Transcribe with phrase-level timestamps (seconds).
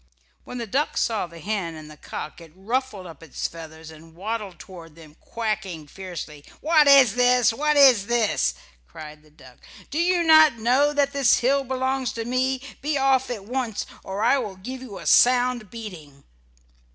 [0.45, 4.15] When the duck saw the hen and the cock it ruffled up its feathers and
[4.15, 6.43] waddled toward them, quacking fiercely.
[6.59, 7.53] "What is this!
[7.53, 8.55] What is this!"
[8.87, 9.57] cried the duck.
[9.91, 12.63] "Do you not know that this hill belongs to me?
[12.81, 16.23] Be off at once or I will give you a sound beating."